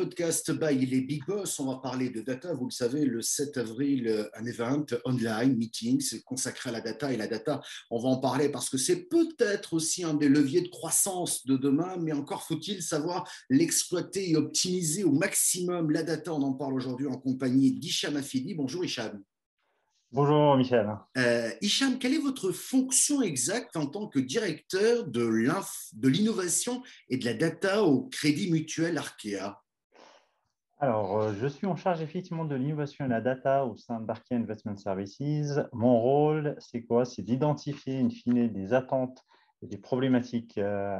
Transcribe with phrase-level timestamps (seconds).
[0.00, 1.60] podcast by les Big Boss.
[1.60, 2.54] On va parler de data.
[2.54, 7.12] Vous le savez, le 7 avril, un event online, meetings consacré à la data.
[7.12, 7.60] Et la data,
[7.90, 11.58] on va en parler parce que c'est peut-être aussi un des leviers de croissance de
[11.58, 16.32] demain, mais encore faut-il savoir l'exploiter et optimiser au maximum la data.
[16.32, 18.54] On en parle aujourd'hui en compagnie d'Hicham Afidi.
[18.54, 19.22] Bonjour Hicham.
[20.12, 20.88] Bonjour Michel.
[21.18, 25.26] Euh, Hicham, quelle est votre fonction exacte en tant que directeur de
[26.08, 29.60] l'innovation et de la data au Crédit Mutuel Arkea?
[30.80, 34.34] Alors, euh, je suis en charge effectivement de l'innovation et la data au sein d'Arkea
[34.34, 35.60] Investment Services.
[35.72, 37.04] Mon rôle, c'est quoi?
[37.04, 39.24] C'est d'identifier, in fine, des attentes
[39.62, 40.98] et des problématiques euh,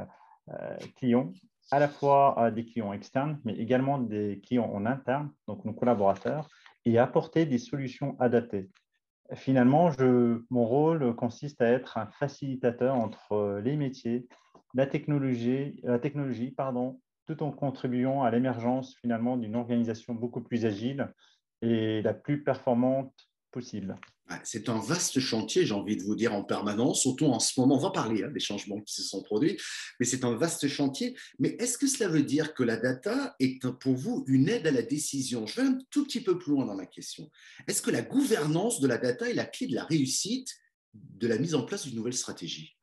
[0.51, 1.33] euh, clients,
[1.71, 6.49] à la fois des clients externes, mais également des clients en interne, donc nos collaborateurs,
[6.85, 8.69] et apporter des solutions adaptées
[9.35, 9.91] finalement,
[10.51, 14.27] mon rôle consiste à être un facilitateur entre les métiers,
[14.75, 17.01] la technologie, la technologie pardon,
[17.31, 21.15] tout en contribuant à l'émergence finalement d'une organisation beaucoup plus agile
[21.63, 23.15] et la plus performante
[23.53, 24.01] possible.
[24.43, 27.77] C'est un vaste chantier, j'ai envie de vous dire en permanence, surtout en ce moment.
[27.77, 29.57] On va parler hein, des changements qui se sont produits,
[29.99, 31.17] mais c'est un vaste chantier.
[31.39, 34.73] Mais est-ce que cela veut dire que la data est pour vous une aide à
[34.73, 35.47] la décision?
[35.47, 37.31] Je vais un tout petit peu plus loin dans ma question.
[37.69, 40.49] Est-ce que la gouvernance de la data est la clé de la réussite
[40.95, 42.77] de la mise en place d'une nouvelle stratégie?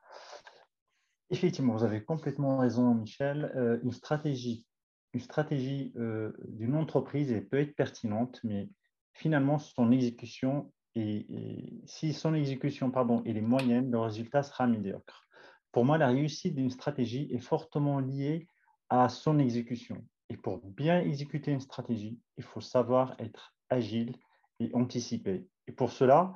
[1.30, 3.52] Effectivement, vous avez complètement raison, Michel.
[3.56, 4.66] Euh, une stratégie,
[5.14, 8.70] une stratégie euh, d'une entreprise elle peut être pertinente, mais
[9.14, 15.28] finalement, son exécution et, si son exécution pardon, est moyenne, le résultat sera médiocre.
[15.72, 18.48] Pour moi, la réussite d'une stratégie est fortement liée
[18.90, 20.04] à son exécution.
[20.30, 24.16] Et pour bien exécuter une stratégie, il faut savoir être agile
[24.60, 25.48] et anticiper.
[25.68, 26.34] Et pour cela,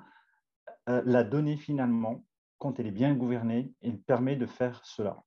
[0.89, 2.23] euh, la donnée, finalement,
[2.62, 5.23] quand elle est bien gouvernée, elle permet de faire cela.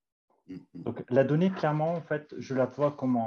[0.49, 0.61] Mm-hmm.
[0.75, 3.21] Donc, la donnée, clairement, en fait, je la vois comme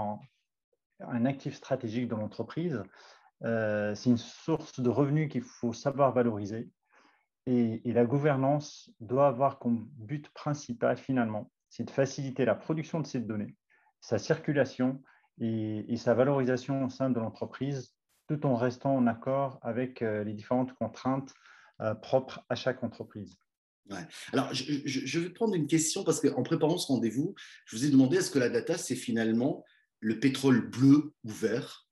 [1.02, 2.82] un actif stratégique de l'entreprise.
[3.44, 6.70] Euh, c'est une source de revenus qu'il faut savoir valoriser.
[7.46, 13.08] Et, la gouvernance doit avoir comme but principal, finalement, c'est de faciliter la production de
[13.08, 13.56] ces données,
[14.00, 15.02] sa circulation
[15.40, 17.94] et, sa valorisation au sein de l'entreprise,
[18.28, 21.34] tout en restant en accord avec euh, les différentes contraintes
[21.82, 23.38] euh, propres à chaque entreprise.
[24.34, 27.90] Alors, je, je, vais prendre une question parce qu'en préparant ce rendez-vous, je vous ai
[27.90, 29.64] demandé est-ce que la data, c'est finalement
[30.00, 31.88] le pétrole bleu ou vert?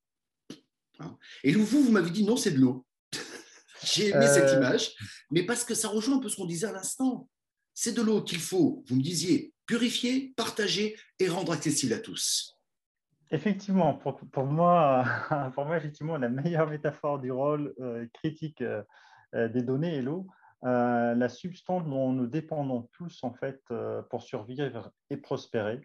[0.99, 1.17] Hein?
[1.43, 2.85] Et vous, vous m'avez dit non, c'est de l'eau.
[3.83, 4.57] J'ai aimé cette euh.
[4.57, 4.93] image,
[5.31, 7.29] mais parce que ça rejoint un peu ce qu'on disait à l'instant.
[7.73, 12.57] C'est de l'eau qu'il faut, vous me disiez, purifier, partager et rendre accessible à tous.
[13.31, 15.03] Effectivement, pour, moi,
[15.55, 18.83] pour moi, effectivement, la meilleure métaphore du rôle euh, critique euh,
[19.49, 20.27] des données est l'eau.
[20.61, 23.61] La substance dont nous dépendons tous en fait
[24.09, 25.81] pour survivre et prospérer.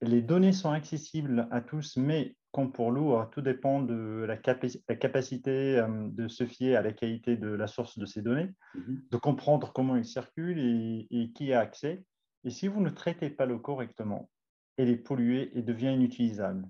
[0.00, 5.78] Les données sont accessibles à tous, mais comme pour l'eau, tout dépend de la, capacité
[5.78, 9.02] euh, de se fier à la qualité de la source de ces données, mhm.
[9.10, 12.04] de comprendre comment ils circulent et, qui a accès.
[12.44, 14.30] Et si vous ne traitez pas l'eau correctement,
[14.76, 16.64] elle est polluée et devient inutilisable.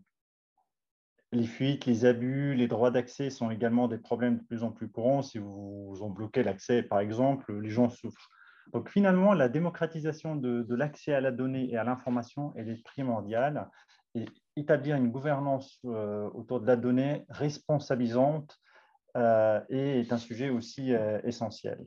[1.35, 4.89] Les fuites, les abus, les droits d'accès sont également des problèmes de plus en plus
[4.89, 5.21] courants.
[5.21, 8.31] Si vous, en bloquez l'accès, par exemple, les gens souffrent.
[8.73, 13.69] Donc finalement, la démocratisation de, l'accès à la donnée et à l'information, est primordiale.
[14.15, 18.57] Et établir une gouvernance euh, autour de la donnée responsabilisante
[19.17, 21.85] euh, est un sujet aussi euh, essentiel.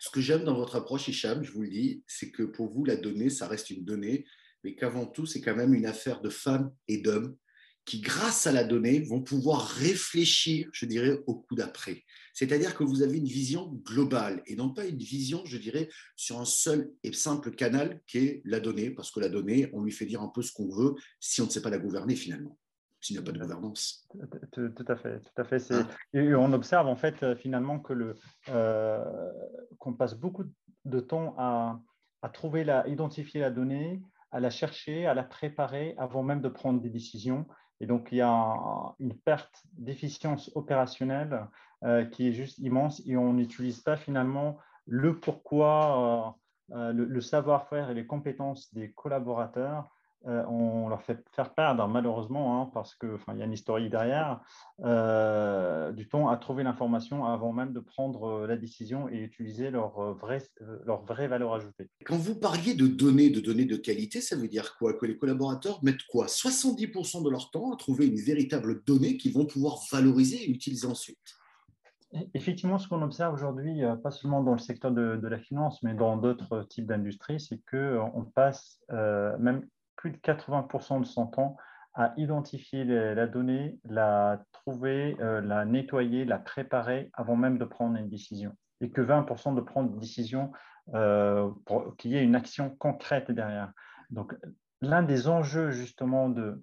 [0.00, 2.86] Ce que j'aime dans votre approche, Hicham, je vous le dis, c'est que pour vous,
[2.86, 4.24] la donnée, ça reste une donnée,
[4.64, 7.36] mais qu'avant tout, c'est quand même une affaire de femmes et d'hommes
[7.88, 12.04] qui, grâce à la donnée, vont pouvoir réfléchir, je dirais, au coup d'après.
[12.34, 16.38] C'est-à-dire que vous avez une vision globale et non pas une vision, je dirais, sur
[16.38, 19.90] un seul et simple canal qui est la donnée, parce que la donnée, on lui
[19.90, 22.58] fait dire un peu ce qu'on veut si on ne sait pas la gouverner finalement
[23.00, 24.08] s'il n'y a pas de gouvernance.
[24.52, 25.62] Tout, à fait, tout à fait.
[25.70, 25.86] Ah.
[26.12, 28.16] Et on observe en fait euh, finalement que le
[28.48, 29.04] euh,
[29.78, 30.44] qu'on passe beaucoup
[30.84, 31.80] de temps à,
[32.22, 36.48] à trouver la, identifier la donnée, à la chercher, à la préparer avant même de
[36.48, 37.46] prendre des décisions.
[37.80, 41.46] Et donc, il y a une perte d'efficience opérationnelle
[41.84, 46.34] euh, qui est juste immense et on n'utilise pas finalement le pourquoi,
[46.72, 49.94] euh, euh, le, savoir-faire et les compétences des collaborateurs
[50.26, 54.40] euh, on leur fait faire perdre, malheureusement, hein, parce qu'il y a une historique derrière,
[54.84, 59.70] euh, du temps à trouver l'information avant même de prendre euh, la décision et utiliser
[59.70, 60.42] leur, vraie,
[60.84, 61.88] leur vraie valeur ajoutée.
[62.04, 64.92] Quand vous parliez de données, de données de qualité, ça veut dire quoi?
[64.94, 66.26] Que les collaborateurs mettent quoi?
[66.26, 70.88] 70% de leur temps à trouver une véritable donnée qu'ils vont pouvoir valoriser et utiliser
[70.88, 71.18] ensuite?
[72.34, 76.16] Effectivement, ce qu'on observe aujourd'hui, pas seulement dans le secteur de, la finance, mais dans
[76.16, 79.62] d'autres types d'industries, c'est qu'on passe même
[79.98, 81.56] plus de 80% de son temps
[81.94, 88.08] à identifier la donnée, la trouver, la nettoyer, la préparer avant même de prendre une
[88.08, 88.54] décision.
[88.80, 90.52] Et que 20% de prendre une décision
[91.64, 93.72] pour qu'il y ait une action concrète derrière.
[94.10, 94.36] Donc,
[94.80, 96.62] l'un des enjeux justement de,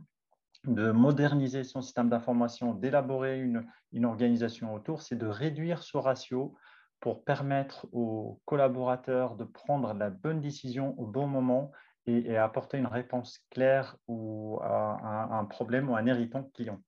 [0.68, 3.66] de moderniser son système d'information, d'élaborer une,
[4.04, 6.56] organisation autour, c'est de réduire ce ratio
[7.00, 11.72] pour permettre aux collaborateurs de prendre la bonne décision au bon moment
[12.08, 16.80] et, apporter une réponse claire ou à, un problème ou un irritant client.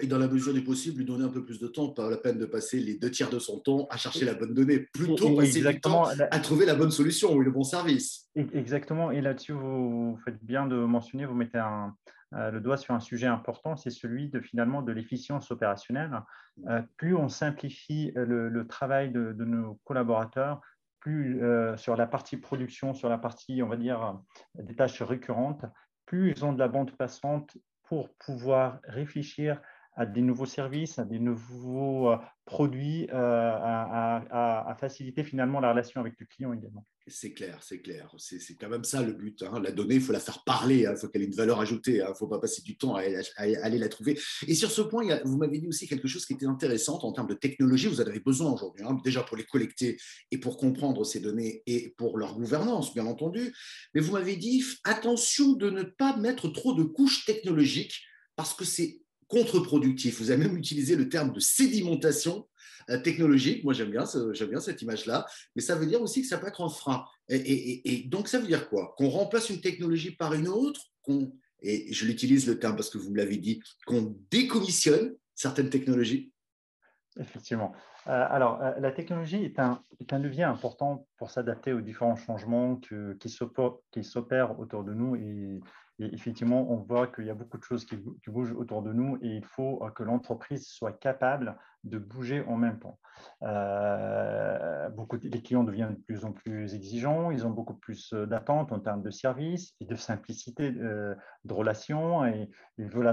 [0.00, 2.16] Et dans la mesure du possible, lui donner un peu plus de temps, pas la
[2.16, 5.34] peine de passer les deux tiers de son temps à chercher la bonne donnée, plutôt
[5.34, 8.28] passer du temps à trouver la bonne solution ou le bon service.
[8.34, 11.94] Exactement, et là-dessus, vous faites bien de mentionner, vous mettez un,
[12.34, 16.22] euh, le doigt sur un sujet important, c'est celui de finalement de l'efficience opérationnelle.
[16.68, 20.60] Euh, plus on simplifie le, travail de, nos collaborateurs,
[21.08, 24.18] euh, sur la partie production, sur la partie, on va dire,
[24.54, 25.64] des tâches récurrentes,
[26.06, 29.60] plus ils ont de la bande passante pour pouvoir réfléchir
[29.98, 32.14] à des nouveaux services, à des nouveaux
[32.44, 36.86] produits, à, faciliter finalement la relation avec le client également.
[37.08, 38.14] C'est clair, c'est clair.
[38.16, 39.42] C'est quand même ça le but.
[39.42, 39.60] Hein.
[39.60, 40.92] La donnée, il faut la faire parler, hein.
[40.94, 42.10] il faut qu'elle ait une valeur ajoutée, il hein.
[42.10, 43.02] ne faut pas passer du temps à,
[43.36, 44.16] aller la trouver.
[44.46, 47.26] Et sur ce point, vous m'avez dit aussi quelque chose qui était intéressant en termes
[47.26, 47.88] de technologie.
[47.88, 49.96] Vous en avez besoin aujourd'hui, déjà pour les collecter
[50.30, 53.52] et pour comprendre ces données et pour leur gouvernance, bien entendu.
[53.94, 58.04] Mais vous m'avez dit, attention de ne pas mettre trop de couches technologiques
[58.36, 60.20] parce que c'est contre-productif.
[60.20, 62.48] Vous avez même utilisé le terme de sédimentation
[62.90, 63.64] euh, technologique.
[63.64, 66.68] Moi, j'aime bien, cette image-là, mais ça veut dire aussi que ça peut être un
[66.68, 67.04] frein.
[67.28, 68.94] Et, donc, ça veut dire quoi?
[68.96, 70.80] Qu'on remplace une technologie par une autre,
[71.60, 76.32] et je l'utilise le terme parce que vous me l'avez dit, qu'on décommissionne certaines technologies?
[77.18, 77.72] Effectivement.
[78.06, 79.82] Euh, alors, euh, la technologie est un,
[80.12, 82.80] levier important pour s'adapter aux différents changements
[83.20, 85.16] qui s'opèrent autour de nous
[86.00, 87.96] et effectivement, on voit qu'il y a beaucoup de choses qui,
[88.28, 92.56] bougent autour de nous et il faut euh, que l'entreprise soit capable de bouger en
[92.56, 92.98] même temps.
[93.42, 98.26] Euh, beaucoup, les clients deviennent de plus en plus exigeants, ils ont beaucoup plus euh,
[98.26, 101.16] d'attentes en termes de services et de simplicité de,
[101.50, 103.12] relations et ils veulent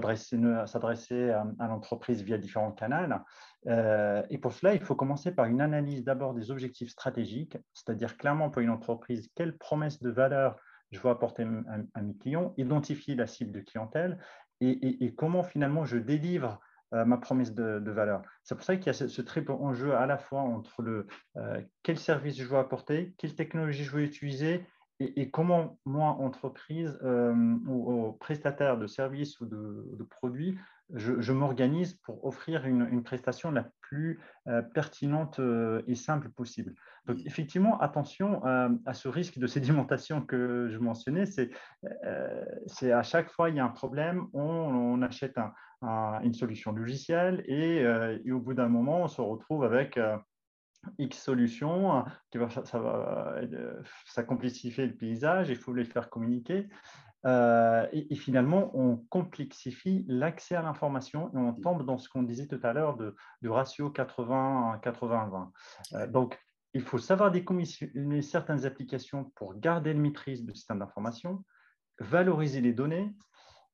[0.67, 3.15] s'adresser à, l'entreprise via différents canaux.
[3.65, 8.51] et pour cela, il faut commencer par une analyse d'abord des objectifs stratégiques, c'est-à-dire clairement
[8.51, 10.57] pour une entreprise, quelle promesse de valeur
[10.95, 11.45] je veux apporter
[11.93, 14.17] à, mes clients, identifier la cible de clientèle
[14.61, 16.59] et, comment finalement je délivre
[16.93, 18.21] euh, ma promesse de, valeur.
[18.43, 21.61] C'est pour ça qu'il y a ce, triple enjeu à la fois entre le euh,
[21.83, 24.65] quel service je veux apporter, quelle technologie je veux utiliser
[24.99, 27.33] et, comment moi, entreprise euh,
[27.67, 30.57] ou, prestataire de services ou de, produits,
[30.93, 34.19] je, m'organise pour offrir une, prestation la plus
[34.73, 35.39] pertinente
[35.87, 36.75] et simple possible.
[37.07, 41.25] Donc, effectivement, attention à ce risque de sédimentation que je mentionnais.
[41.25, 45.37] C'est à chaque fois il y a un problème, on, achète
[45.81, 47.83] une solution logicielle et,
[48.23, 49.99] et au bout d'un moment, on se retrouve avec
[50.97, 53.41] X solutions, qui va, ça, va,
[54.05, 56.69] ça complexifie le paysage, il faut les faire communiquer.
[57.25, 62.59] et, finalement, on complexifie l'accès à l'information et on tombe dans ce qu'on disait tout
[62.63, 66.11] à l'heure de, du ratio 80-80-20.
[66.11, 66.39] donc,
[66.73, 71.45] il faut savoir décommissionner certaines applications pour garder une maîtrise du système d'information,
[71.99, 73.15] valoriser les données,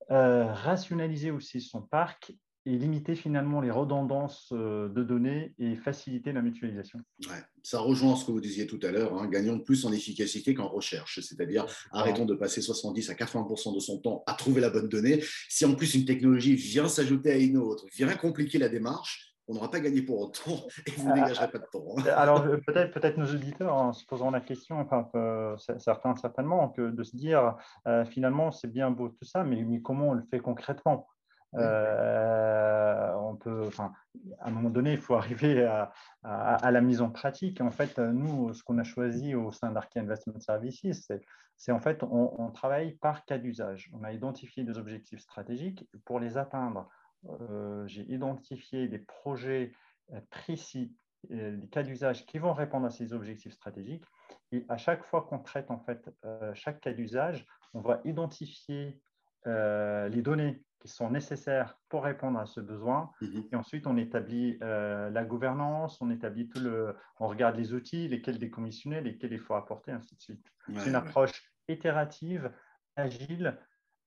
[0.10, 2.34] rationaliser aussi son parc
[2.66, 7.00] et limiter finalement les redondances euh, de données et faciliter la mutualisation.
[7.28, 10.54] Ouais, ça rejoint ce que vous disiez tout à l'heure, hein, gagnons plus en efficacité
[10.54, 14.70] qu'en recherche, c'est-à-dire arrêtons de passer 70 à 80% de son temps à trouver la
[14.70, 15.24] bonne donnée.
[15.50, 19.56] Si en plus une technologie vient s'ajouter à une autre, vient compliquer la démarche, on
[19.56, 21.84] n'aura pas gagné pour autant et vous ne dégagerez pas de temps.
[21.98, 22.04] Hein.
[22.16, 26.92] Alors peut-être peut nos auditeurs en se posant la question, enfin, euh, certains certainement, que
[26.92, 30.24] de se dire euh, finalement c'est bien beau tout ça, mais, mais comment on le
[30.30, 31.08] fait concrètement?
[31.56, 33.92] Euh, on peut, enfin,
[34.40, 37.62] à un moment donné, il faut arriver à, la mise en pratique.
[37.62, 41.12] En fait, nous, ce qu'on a choisi au sein d'Arkea Investment Services,
[41.58, 43.92] c'est en fait, on, travaille par cas d'usage.
[43.94, 45.88] On a identifié des objectifs stratégiques.
[46.06, 46.90] Pour les atteindre,
[47.30, 49.74] euh, j'ai identifié des projets
[50.14, 50.96] euh, précis,
[51.30, 54.06] des cas d'usage qui vont répondre à ces objectifs stratégiques.
[54.52, 56.10] Et à chaque fois qu'on traite en fait
[56.56, 59.00] chaque cas d'usage, on va identifier
[59.46, 63.12] les données qui sont nécessaires pour répondre à ce besoin.
[63.22, 63.44] Mhm.
[63.52, 68.08] Et ensuite, on établit euh, la gouvernance, on établit tout le, on regarde les outils,
[68.08, 70.46] lesquels décommissionner, lesquels il faut apporter, ainsi de suite.
[70.76, 72.52] C'est une approche itérative,
[72.96, 73.58] agile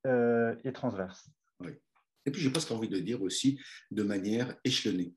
[0.07, 1.31] euh, et transverse.
[2.27, 5.15] Et puis, j'ai presque envie de dire aussi de manière échelonnée.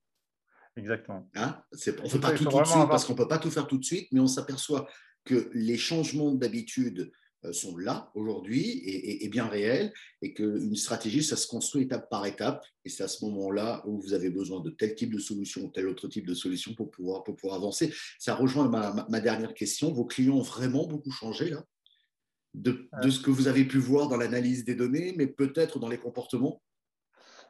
[0.75, 1.29] Exactement.
[1.35, 1.63] Hein?
[1.71, 3.65] On ne fait pas tout tout de suite parce qu'on ne peut pas tout faire
[3.65, 4.87] tout de suite, mais on s'aperçoit
[5.23, 7.11] que les changements d'habitude
[7.53, 12.65] sont là aujourd'hui et, bien réelles et qu'une stratégie, ça se construit étape par étape
[12.85, 15.69] et c'est à ce moment-là où vous avez besoin de tel type de solution ou
[15.69, 17.93] tel autre type de solution pour pouvoir, pour pouvoir avancer.
[18.19, 19.91] Ça rejoint ma, dernière question.
[19.91, 21.63] Vos clients ont vraiment beaucoup changé là
[22.53, 25.89] de, de ce que vous avez pu voir dans l'analyse des données, mais peut-être dans
[25.89, 26.61] les comportements?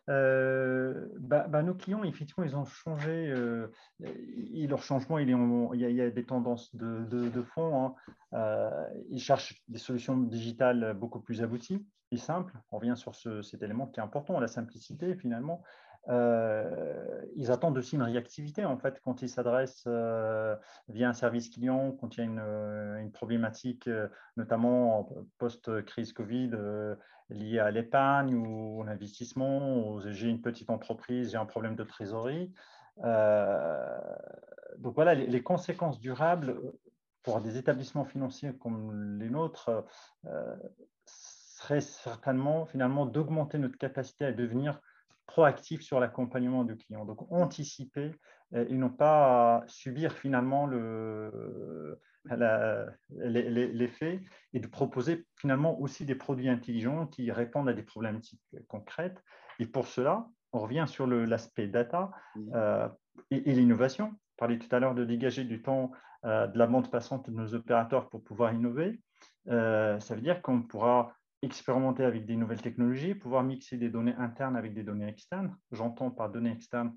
[0.09, 3.29] Euh, bah, bah, nos clients, effectivement, ils ont changé.
[3.29, 3.67] Euh,
[3.99, 5.35] leur changement, il, est
[5.73, 7.85] il, y a, des tendances de, de, fond.
[7.85, 7.95] Hein.
[8.33, 8.66] Euh,
[9.09, 12.53] ils cherchent des solutions digitales beaucoup plus abouties et simples.
[12.71, 15.63] On revient sur cet élément qui est important, la simplicité, finalement.
[16.09, 20.55] Euh, ils attendent aussi une réactivité en fait quand ils s'adressent euh,
[20.87, 23.89] via un service client, quand il y a une, euh, problématique,
[24.37, 26.51] notamment post-crise Covid,
[27.29, 32.53] liée à l'épargne ou l'investissement, j'ai une petite entreprise, j'ai un problème de trésorerie.
[33.03, 36.55] donc voilà, les, conséquences durables
[37.27, 39.69] pour des établissements financiers comme les nôtres
[41.05, 44.79] seraient certainement finalement d'augmenter notre capacité à devenir
[45.25, 47.03] proactif sur l'accompagnement du client.
[47.05, 48.15] Donc, anticiper
[48.53, 50.65] euh, et non pas subir finalement
[53.11, 54.21] l'effet
[54.53, 59.21] et de proposer finalement aussi des produits intelligents qui répondent à des problématiques concrètes.
[59.59, 62.11] Et pour cela, on revient sur l'aspect data
[62.55, 62.87] euh,
[63.29, 64.13] et, l'innovation.
[64.13, 67.35] On parlait tout à l'heure de dégager du temps euh, de la bande passante de
[67.35, 68.99] nos opérateurs pour pouvoir innover.
[69.47, 74.57] ça veut dire qu'on pourra expérimenter avec des nouvelles technologies, pouvoir mixer des données internes
[74.57, 75.55] avec des données externes.
[75.71, 76.93] J'entends par données externes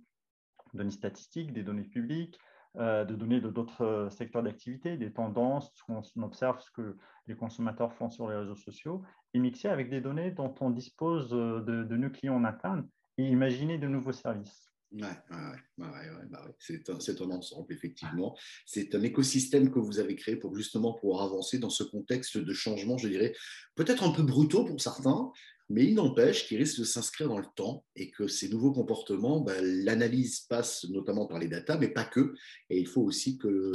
[0.74, 2.38] données statistiques, des données publiques,
[2.76, 6.96] euh, de données de d'autres euh, secteurs d'activité, des tendances, on observe ce que
[7.26, 9.02] les consommateurs font sur les réseaux sociaux,
[9.34, 12.88] et mixer avec des données dont on dispose euh, de, de nos clients en interne
[13.18, 14.69] et imaginer de nouveaux services.
[14.92, 18.36] Ouais, ouais, ouais, bah c'est un, ensemble, effectivement.
[18.66, 22.52] C'est un écosystème que vous avez créé pour justement pouvoir avancer dans ce contexte de
[22.52, 23.32] changement, je dirais,
[23.76, 25.30] peut-être un peu brutaux pour certains,
[25.70, 29.40] mais il n'empêche qu'il risque de s'inscrire dans le temps et que ces nouveaux comportements,
[29.40, 32.34] ben, l'analyse passe notamment par les datas, mais pas que.
[32.68, 33.70] Et il faut aussi que,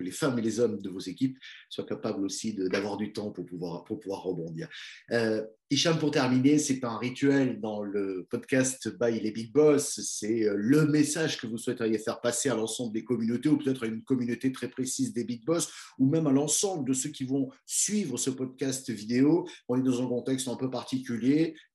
[0.00, 1.38] les femmes et les hommes de vos équipes
[1.70, 4.68] soient capables aussi d'avoir du temps pour pouvoir, pour pouvoir rebondir.
[5.12, 10.00] Euh, Hicham, pour terminer, c'est un rituel dans le podcast By les Big Boss.
[10.02, 13.84] C'est euh, le message que vous souhaiteriez faire passer à l'ensemble des communautés, ou peut-être
[13.84, 17.24] à une communauté très précise des Big Boss, ou même à l'ensemble de ceux qui
[17.24, 19.46] vont suivre ce podcast vidéo.
[19.68, 20.87] On est dans un contexte un peu particulier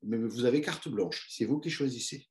[0.04, 1.28] mais vous avez carte blanche.
[1.30, 2.28] C'est vous qui choisissez.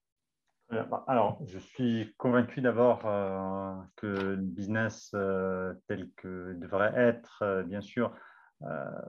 [0.72, 6.92] Euh, bah, alors, je suis convaincu d'abord euh, que le business euh, tel que devrait
[6.94, 8.14] être, bien sûr,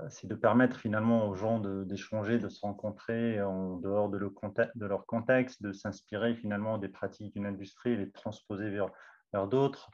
[0.09, 5.61] c'est de permettre finalement aux gens d'échanger, de, se rencontrer en dehors de, leur contexte,
[5.61, 9.91] de s'inspirer finalement des pratiques d'une industrie et les transposer vers, d'autres.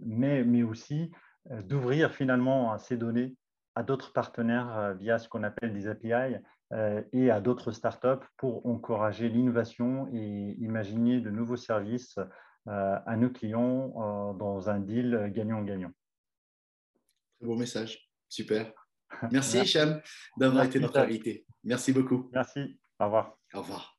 [0.00, 1.12] mais, mais aussi
[1.48, 3.36] d'ouvrir finalement ces données
[3.74, 6.36] à d'autres partenaires euh, via ce qu'on appelle des API
[6.72, 12.18] euh, et à d'autres startups pour encourager l'innovation et imaginer de nouveaux services
[12.68, 15.92] euh, à nos clients dans un deal gagnant-gagnant.
[17.38, 18.08] Très beau message.
[18.28, 18.72] Super.
[19.30, 20.00] Merci, Hicham,
[20.38, 21.44] d'avoir été notre invité.
[21.64, 22.30] Merci beaucoup.
[22.32, 22.78] Merci.
[22.98, 23.36] Au revoir.
[23.52, 23.91] Au revoir.